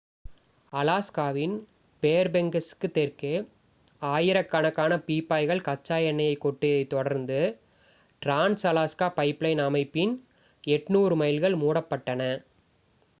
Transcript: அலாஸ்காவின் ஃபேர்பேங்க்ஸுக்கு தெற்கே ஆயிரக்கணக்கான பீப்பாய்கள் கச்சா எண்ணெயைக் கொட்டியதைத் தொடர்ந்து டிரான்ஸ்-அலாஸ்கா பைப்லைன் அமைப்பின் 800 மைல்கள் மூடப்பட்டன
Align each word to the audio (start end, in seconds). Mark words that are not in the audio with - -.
அலாஸ்காவின் 0.73 1.53
ஃபேர்பேங்க்ஸுக்கு 2.03 2.87
தெற்கே 2.91 3.33
ஆயிரக்கணக்கான 4.01 4.97
பீப்பாய்கள் 5.05 5.63
கச்சா 5.67 5.99
எண்ணெயைக் 6.07 6.43
கொட்டியதைத் 6.45 6.91
தொடர்ந்து 6.95 7.39
டிரான்ஸ்-அலாஸ்கா 8.21 9.09
பைப்லைன் 9.17 9.63
அமைப்பின் 9.67 10.15
800 10.71 11.23
மைல்கள் 11.23 11.61
மூடப்பட்டன 11.61 12.21